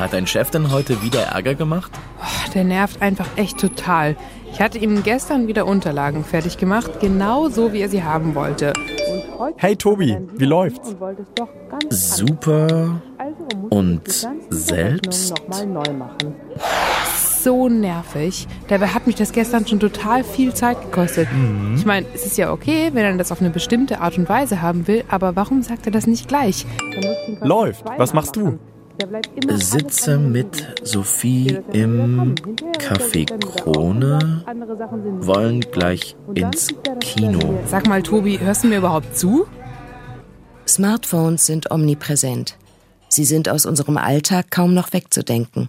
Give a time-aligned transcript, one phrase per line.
[0.00, 1.92] Hat dein Chef denn heute wieder Ärger gemacht?
[2.22, 4.16] Oh, der nervt einfach echt total.
[4.50, 8.72] Ich hatte ihm gestern wieder Unterlagen fertig gemacht, genau so wie er sie haben wollte.
[9.58, 10.96] Hey Tobi, wie läuft's?
[11.90, 13.02] Super.
[13.68, 15.34] Und selbst?
[17.42, 18.48] So nervig.
[18.68, 21.28] Dabei hat mich das gestern schon total viel Zeit gekostet.
[21.30, 21.74] Mhm.
[21.76, 24.62] Ich meine, es ist ja okay, wenn er das auf eine bestimmte Art und Weise
[24.62, 26.64] haben will, aber warum sagt er das nicht gleich?
[27.42, 27.84] Läuft.
[27.98, 28.58] Was machst du?
[29.56, 32.34] Sitze mit Sophie im
[32.78, 34.44] Café Krone,
[35.20, 36.68] wollen gleich ins
[37.00, 37.58] Kino.
[37.66, 39.46] Sag mal, Tobi, hörst du mir überhaupt zu?
[40.68, 42.58] Smartphones sind omnipräsent.
[43.08, 45.68] Sie sind aus unserem Alltag kaum noch wegzudenken.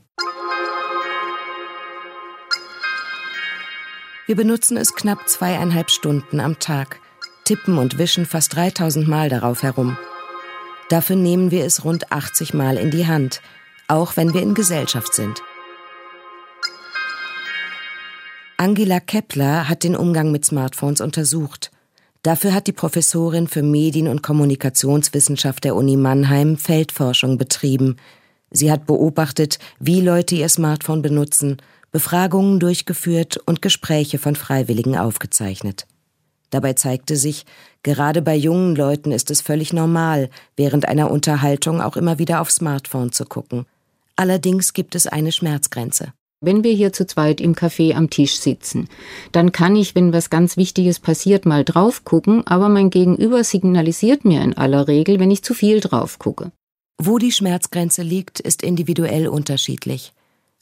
[4.28, 7.00] Wir benutzen es knapp zweieinhalb Stunden am Tag,
[7.46, 9.98] tippen und wischen fast 3000 Mal darauf herum.
[10.92, 13.42] Dafür nehmen wir es rund 80 Mal in die Hand,
[13.88, 15.42] auch wenn wir in Gesellschaft sind.
[18.58, 21.72] Angela Kepler hat den Umgang mit Smartphones untersucht.
[22.24, 27.96] Dafür hat die Professorin für Medien- und Kommunikationswissenschaft der Uni Mannheim Feldforschung betrieben.
[28.50, 31.62] Sie hat beobachtet, wie Leute ihr Smartphone benutzen,
[31.94, 35.88] Befragungen durchgeführt und Gespräche von Freiwilligen aufgezeichnet.
[36.52, 37.46] Dabei zeigte sich,
[37.82, 42.56] gerade bei jungen Leuten ist es völlig normal, während einer Unterhaltung auch immer wieder aufs
[42.56, 43.66] Smartphone zu gucken.
[44.16, 46.14] Allerdings gibt es eine Schmerzgrenze.
[46.44, 48.90] Wenn wir hier zu zweit im Café am Tisch sitzen,
[49.32, 54.26] dann kann ich, wenn was ganz Wichtiges passiert, mal drauf gucken, aber mein Gegenüber signalisiert
[54.26, 56.52] mir in aller Regel, wenn ich zu viel drauf gucke.
[56.98, 60.14] Wo die Schmerzgrenze liegt, ist individuell unterschiedlich.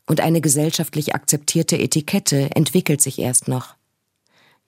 [0.05, 3.75] Und eine gesellschaftlich akzeptierte Etikette entwickelt sich erst noch.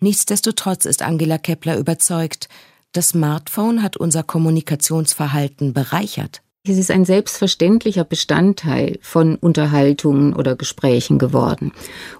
[0.04, 2.50] Nichtsdestotrotz ist Angela Kepler überzeugt,
[2.92, 6.42] das Smartphone hat unser Kommunikationsverhalten bereichert.
[6.68, 11.72] Es ist ein selbstverständlicher Bestandteil von Unterhaltungen oder Gesprächen geworden.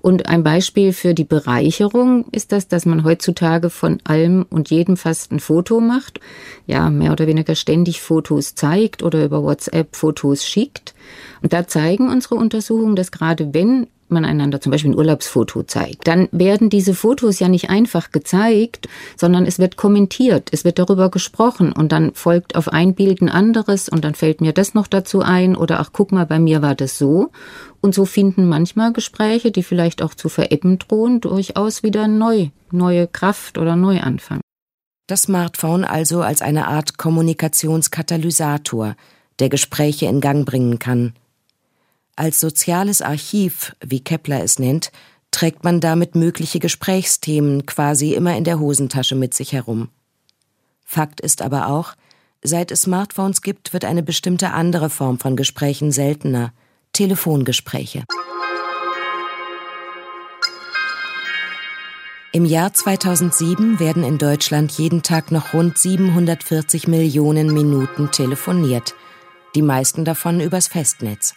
[0.02, 4.96] Und ein Beispiel für die Bereicherung ist das, dass man heutzutage von allem und jedem
[4.96, 6.20] fast ein Foto macht,
[6.68, 10.94] ja, mehr oder weniger ständig Fotos zeigt oder über WhatsApp Fotos schickt.
[11.42, 16.08] Und da zeigen unsere Untersuchungen, dass gerade wenn man einander zum Beispiel ein Urlaubsfoto zeigt,
[16.08, 21.10] dann werden diese Fotos ja nicht einfach gezeigt, sondern es wird kommentiert, es wird darüber
[21.10, 24.88] gesprochen und dann folgt auf ein Bild ein anderes und dann fällt mir das noch
[24.88, 27.32] dazu ein oder ach guck mal, bei mir war das so.
[27.82, 33.08] Und so finden manchmal Gespräche, die vielleicht auch zu verebben drohen, durchaus wieder neu, neue
[33.08, 34.42] Kraft oder Neuanfang.
[35.08, 38.96] Das Smartphone also als eine Art Kommunikationskatalysator,
[39.40, 41.14] der Gespräche in Gang bringen kann,
[42.22, 44.92] als soziales Archiv, wie Kepler es nennt,
[45.32, 49.90] trägt man damit mögliche Gesprächsthemen quasi immer in der Hosentasche mit sich herum.
[50.86, 51.96] Fakt ist aber auch,
[52.44, 56.54] seit es Smartphones gibt, wird eine bestimmte andere Form von Gesprächen seltener,
[56.94, 58.04] Telefongespräche.
[62.34, 68.94] Im Jahr 2007 werden in Deutschland jeden Tag noch rund 740 Millionen Minuten telefoniert,
[69.56, 71.34] die meisten davon übers Festnetz.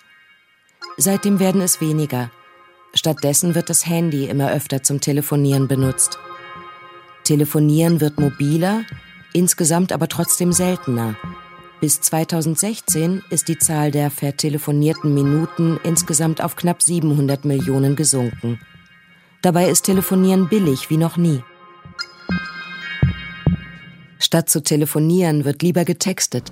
[0.96, 2.30] Seitdem werden es weniger.
[2.94, 6.18] Stattdessen wird das Handy immer öfter zum Telefonieren benutzt.
[7.24, 8.82] Telefonieren wird mobiler,
[9.32, 11.16] insgesamt aber trotzdem seltener.
[11.80, 18.60] Bis 2016 ist die Zahl der vertelefonierten Minuten insgesamt auf knapp 700 Millionen gesunken.
[19.42, 21.42] Dabei ist Telefonieren billig wie noch nie.
[24.18, 26.50] Statt zu telefonieren wird lieber getextet.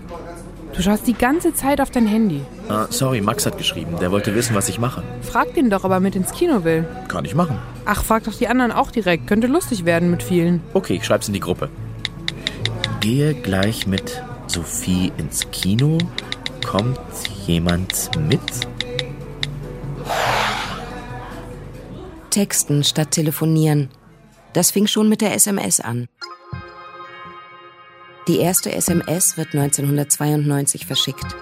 [0.75, 2.41] Du schaust die ganze Zeit auf dein Handy.
[2.69, 3.97] Ah, sorry, Max hat geschrieben.
[4.01, 5.03] Der wollte wissen, was ich mache.
[5.21, 6.87] Frag den doch, ob er mit ins Kino will.
[7.09, 7.59] Kann ich machen.
[7.85, 9.27] Ach, frag doch die anderen auch direkt.
[9.27, 10.63] Könnte lustig werden mit vielen.
[10.73, 11.69] Okay, ich schreib's in die Gruppe.
[13.01, 15.99] Gehe gleich mit Sophie ins Kino.
[16.65, 16.99] Kommt
[17.47, 18.41] jemand mit?
[22.31, 23.91] Texten statt telefonieren.
[24.55, 26.09] Das fing schon mit der SMS an.
[28.29, 31.35] Die erste SMS wird 1992 verschickt.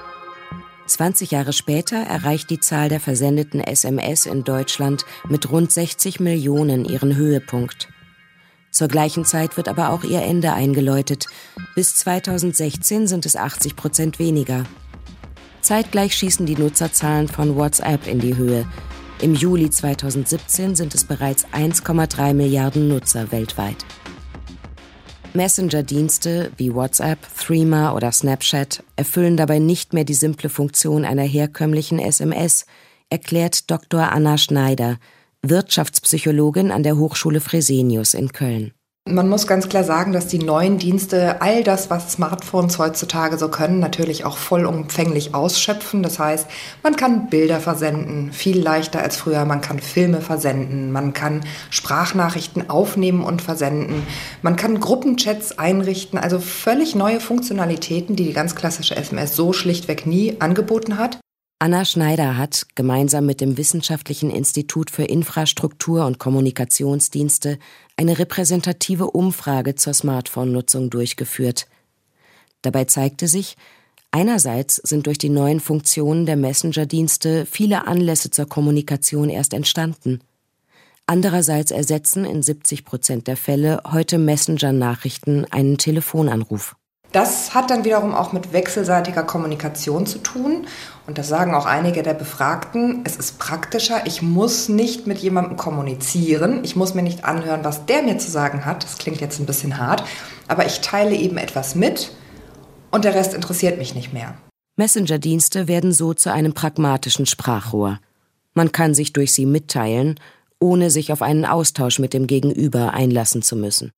[0.87, 6.87] 20 Jahre später erreicht die Zahl der versendeten SMS in Deutschland mit rund 60 Millionen
[6.87, 7.89] ihren Höhepunkt.
[8.71, 11.27] Zur gleichen Zeit wird aber auch ihr Ende eingeläutet.
[11.75, 14.65] Bis 2016 sind es 80 Prozent weniger.
[15.61, 18.67] Zeitgleich schießen die Nutzerzahlen von WhatsApp in die Höhe.
[19.21, 23.85] Im Juli 2017 sind es bereits 1,3 Milliarden Nutzer weltweit.
[25.35, 31.99] Messenger-Dienste wie WhatsApp, Threema oder Snapchat erfüllen dabei nicht mehr die simple Funktion einer herkömmlichen
[31.99, 32.67] SMS,
[33.11, 34.13] erklärt Dr.
[34.13, 34.99] Anna Schneider,
[35.43, 38.73] Wirtschaftspsychologin an der Hochschule Fresenius in Köln.
[39.09, 43.49] Man muss ganz klar sagen, dass die neuen Dienste all das, was Smartphones heutzutage so
[43.49, 46.03] können, natürlich auch vollumfänglich ausschöpfen.
[46.03, 46.47] Das heißt,
[46.83, 49.45] man kann Bilder versenden, viel leichter als früher.
[49.47, 54.07] Man kann Filme versenden, man kann Sprachnachrichten aufnehmen und versenden,
[54.43, 56.19] man kann Gruppenchats einrichten.
[56.19, 61.19] Also völlig neue Funktionalitäten, die die ganz klassische SMS so schlichtweg nie angeboten hat.
[61.63, 67.59] Anna Schneider hat gemeinsam mit dem Wissenschaftlichen Institut für Infrastruktur und Kommunikationsdienste
[67.99, 71.67] eine repräsentative Umfrage zur Smartphone-Nutzung durchgeführt.
[72.63, 73.59] Dabei zeigte sich,
[74.11, 80.21] einerseits sind durch die neuen Funktionen der Messenger-Dienste viele Anlässe zur Kommunikation erst entstanden.
[81.05, 86.75] Andererseits ersetzen in 70 Prozent der Fälle heute Messenger-Nachrichten einen Telefonanruf.
[87.13, 90.67] Das hat dann wiederum auch mit wechselseitiger Kommunikation zu tun.
[91.07, 93.03] Und das sagen auch einige der Befragten.
[93.05, 94.03] Es ist praktischer.
[94.07, 96.61] Ich muss nicht mit jemandem kommunizieren.
[96.63, 98.85] Ich muss mir nicht anhören, was der mir zu sagen hat.
[98.85, 100.05] Das klingt jetzt ein bisschen hart.
[100.47, 102.13] Aber ich teile eben etwas mit
[102.93, 104.35] und der Rest interessiert mich nicht mehr.
[104.77, 107.99] Messenger-Dienste werden so zu einem pragmatischen Sprachrohr.
[108.55, 110.19] Man kann sich durch sie mitteilen,
[110.61, 113.91] ohne sich auf einen Austausch mit dem Gegenüber einlassen zu müssen.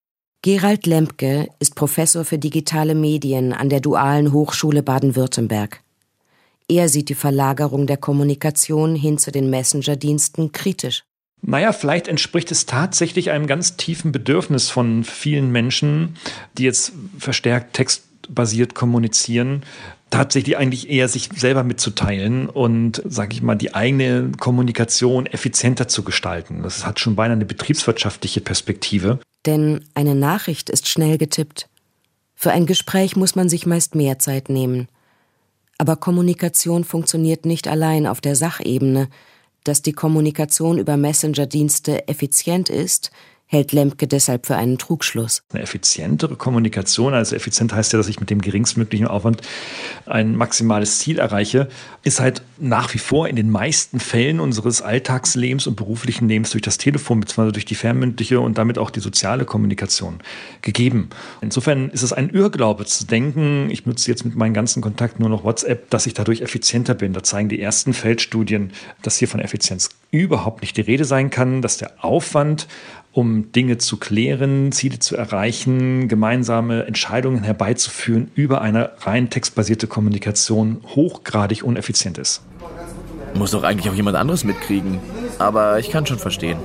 [0.44, 5.82] Gerald Lempke ist Professor für digitale Medien an der Dualen Hochschule Baden-Württemberg.
[6.68, 11.04] Er sieht die Verlagerung der Kommunikation hin zu den Messenger-Diensten kritisch.
[11.42, 16.16] Naja, vielleicht entspricht es tatsächlich einem ganz tiefen Bedürfnis von vielen Menschen,
[16.58, 19.62] die jetzt verstärkt textbasiert kommunizieren,
[20.12, 26.04] tatsächlich eigentlich eher sich selber mitzuteilen und, sage ich mal, die eigene Kommunikation effizienter zu
[26.04, 26.62] gestalten.
[26.62, 29.18] Das hat schon beinahe eine betriebswirtschaftliche Perspektive.
[29.46, 31.68] Denn eine Nachricht ist schnell getippt.
[32.36, 34.88] Für ein Gespräch muss man sich meist mehr Zeit nehmen.
[35.78, 39.08] Aber Kommunikation funktioniert nicht allein auf der Sachebene.
[39.64, 43.12] Dass die Kommunikation über Messenger-Dienste effizient ist,
[43.52, 45.42] hält Lemke deshalb für einen Trugschluss.
[45.52, 49.42] Eine effizientere Kommunikation, also effizient heißt ja, dass ich mit dem geringstmöglichen Aufwand
[50.06, 51.68] ein maximales Ziel erreiche,
[52.02, 56.62] ist halt nach wie vor in den meisten Fällen unseres Alltagslebens und beruflichen Lebens durch
[56.62, 57.52] das Telefon bzw.
[57.52, 60.20] durch die fernmündliche und damit auch die soziale Kommunikation
[60.62, 61.10] gegeben.
[61.42, 65.30] Insofern ist es ein Irrglaube zu denken, ich nutze jetzt mit meinen ganzen Kontakten nur
[65.30, 67.12] noch WhatsApp, dass ich dadurch effizienter bin.
[67.12, 68.72] Da zeigen die ersten Feldstudien,
[69.02, 72.66] dass hier von Effizienz überhaupt nicht die Rede sein kann, dass der Aufwand
[73.12, 80.78] um Dinge zu klären, Ziele zu erreichen, gemeinsame Entscheidungen herbeizuführen über eine rein textbasierte Kommunikation
[80.94, 82.42] hochgradig uneffizient ist.
[83.34, 84.98] Muss doch eigentlich auch jemand anderes mitkriegen.
[85.38, 86.58] Aber ich kann schon verstehen.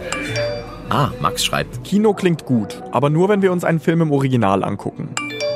[0.90, 1.84] Ah, Max schreibt.
[1.84, 5.10] Kino klingt gut, aber nur wenn wir uns einen Film im Original angucken.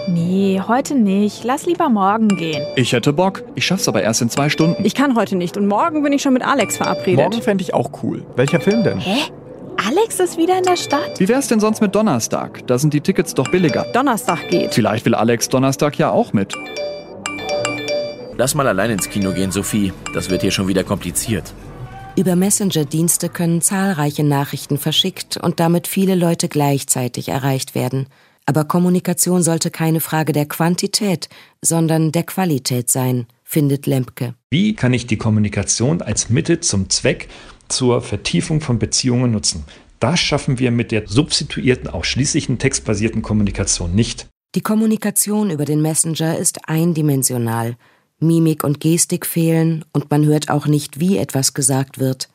[0.08, 1.44] Nee, heute nicht.
[1.44, 2.66] Lass lieber morgen gehen.
[2.76, 3.44] Ich hätte Bock.
[3.56, 4.84] Ich schaff's aber erst in zwei Stunden.
[4.84, 7.18] Ich kann heute nicht und morgen bin ich schon mit Alex verabredet.
[7.18, 8.26] Morgen fände ich auch cool.
[8.36, 9.00] Welcher Film denn?
[9.00, 9.32] Hä?
[9.92, 11.20] Alex ist wieder in der Stadt?
[11.20, 12.66] Wie wär's denn sonst mit Donnerstag?
[12.66, 13.84] Da sind die Tickets doch billiger.
[13.92, 14.74] Donnerstag geht.
[14.74, 16.54] Vielleicht will Alex Donnerstag ja auch mit.
[18.38, 19.92] Lass mal allein ins Kino gehen, Sophie.
[20.14, 21.54] Das wird hier schon wieder kompliziert.
[22.16, 28.08] Über Messenger-Dienste können zahlreiche Nachrichten verschickt und damit viele Leute gleichzeitig erreicht werden.
[28.46, 31.28] Aber Kommunikation sollte keine Frage der Quantität,
[31.62, 34.36] sondern der Qualität sein, findet Lempke.
[34.50, 37.28] Wie kann ich die Kommunikation als Mittel zum Zweck
[37.72, 39.66] zur Vertiefung von Beziehungen nutzen.
[40.00, 44.28] Das schaffen wir mit der substituierten, ausschließlichen textbasierten Kommunikation nicht.
[44.56, 47.78] Die Kommunikation über den Messenger ist eindimensional.
[48.20, 52.30] Mimik und Gestik fehlen und man hört auch nicht, wie etwas gesagt wird.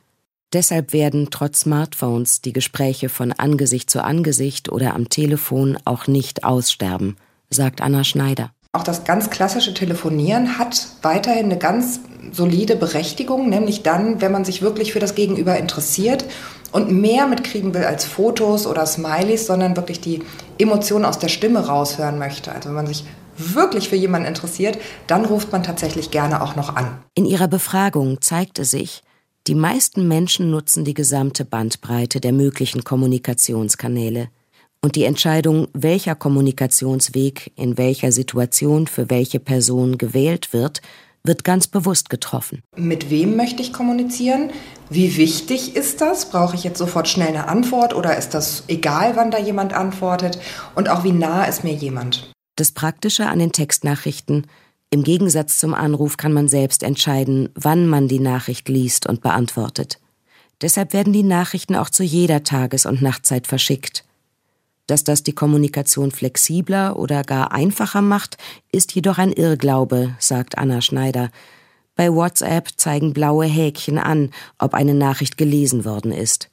[0.53, 6.45] Deshalb werden trotz Smartphones die Gespräche von Angesicht zu Angesicht oder am Telefon auch nicht
[6.45, 7.17] aussterben,
[7.51, 8.53] sagt Anna Schneider.
[8.77, 14.45] Auch das ganz klassische Telefonieren hat weiterhin eine ganz solide Berechtigung, nämlich dann, wenn man
[14.45, 16.27] sich wirklich für das Gegenüber interessiert
[16.73, 20.23] und mehr mitkriegen will als Fotos oder Smileys, sondern wirklich die
[20.59, 22.53] Emotionen aus der Stimme raushören möchte.
[22.53, 23.07] Also wenn man sich
[23.39, 26.99] wirklich für jemanden interessiert, dann ruft man tatsächlich gerne auch noch an.
[27.15, 29.01] In ihrer Befragung zeigte sich,
[29.47, 34.29] die meisten Menschen nutzen die gesamte Bandbreite der möglichen Kommunikationskanäle.
[34.83, 40.81] Und die Entscheidung, welcher Kommunikationsweg in welcher Situation für welche Person gewählt wird,
[41.27, 42.63] wird ganz bewusst getroffen.
[42.77, 44.51] Mit wem möchte ich kommunizieren?
[44.89, 46.31] Wie wichtig ist das?
[46.31, 50.39] Brauche ich jetzt sofort schnell eine Antwort oder ist das egal, wann da jemand antwortet?
[50.75, 52.31] Und auch wie nah ist mir jemand?
[52.55, 54.47] Das Praktische an den Textnachrichten,
[54.91, 59.99] im Gegensatz zum Anruf kann man selbst entscheiden, wann man die Nachricht liest und beantwortet.
[60.63, 64.06] Deshalb werden die Nachrichten auch zu jeder Tages- und Nachtzeit verschickt.
[64.87, 68.37] Dass das die Kommunikation flexibler oder gar einfacher macht,
[68.71, 71.31] ist jedoch ein Irrglaube, sagt Anna Schneider.
[71.97, 76.49] Bei WhatsApp zeigen blaue Häkchen an, ob eine Nachricht gelesen worden ist.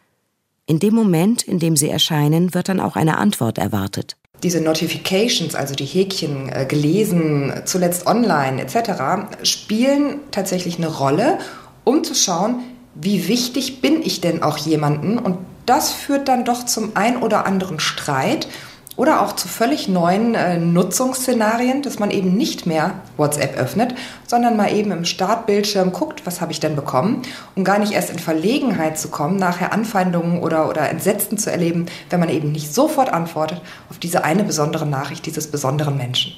[0.66, 4.16] In dem Moment, in dem sie erscheinen, wird dann auch eine Antwort erwartet.
[4.42, 11.38] Diese Notifications, also die Häkchen äh, gelesen, zuletzt online etc., spielen tatsächlich eine Rolle,
[11.84, 12.60] um zu schauen,
[12.96, 15.18] wie wichtig bin ich denn auch jemanden?
[15.18, 18.48] Und das führt dann doch zum ein oder anderen Streit
[18.96, 23.96] oder auch zu völlig neuen äh, Nutzungsszenarien, dass man eben nicht mehr WhatsApp öffnet,
[24.28, 27.24] sondern mal eben im Startbildschirm guckt, was habe ich denn bekommen,
[27.56, 31.88] um gar nicht erst in Verlegenheit zu kommen, nachher Anfeindungen oder, oder Entsetzen zu erleben,
[32.10, 36.34] wenn man eben nicht sofort antwortet auf diese eine besondere Nachricht dieses besonderen Menschen.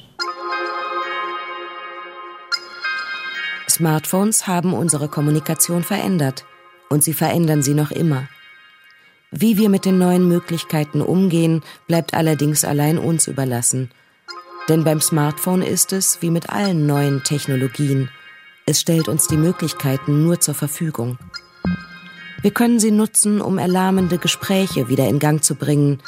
[3.69, 6.45] Smartphones haben unsere Kommunikation verändert
[6.89, 8.29] und sie verändern sie noch immer.
[9.37, 13.91] Wie wir mit den neuen Möglichkeiten umgehen, bleibt allerdings allein uns überlassen.
[14.69, 18.09] Denn beim Smartphone ist es wie mit allen neuen Technologien.
[18.65, 21.17] Es stellt uns die Möglichkeiten nur zur Verfügung.
[22.41, 25.99] Wir können sie nutzen, um erlahmende Gespräche wieder in Gang zu bringen.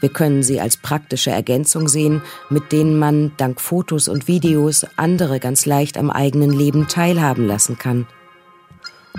[0.00, 5.38] Wir können sie als praktische Ergänzung sehen, mit denen man dank Fotos und Videos andere
[5.38, 8.08] ganz leicht am eigenen Leben teilhaben lassen kann.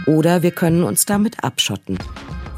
[0.07, 1.97] Oder wir können uns damit abschotten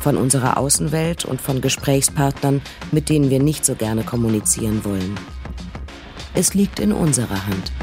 [0.07, 2.61] von unserer Außenwelt und von Gesprächspartnern,
[2.93, 5.19] mit denen wir nicht so gerne kommunizieren wollen.
[6.33, 7.73] Es liegt in unserer Hand.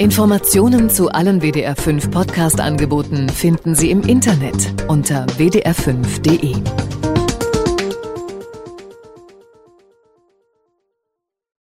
[0.00, 6.54] Informationen zu allen WDR 5 Podcast-Angeboten finden Sie im Internet unter wdr5.de.